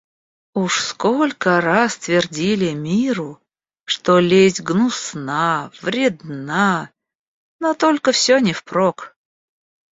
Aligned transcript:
Уж 0.55 0.79
сколько 0.81 1.61
раз 1.61 1.95
твердили 1.95 2.71
миру, 2.73 3.39
что 3.85 4.17
лесть 4.19 4.61
гнусна, 4.61 5.69
вредна; 5.79 6.89
но 7.59 7.75
только 7.75 8.11
всё 8.11 8.39
не 8.39 8.53
впрок 8.53 9.15